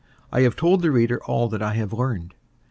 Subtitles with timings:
[0.31, 2.33] I have told the reader all that I learned.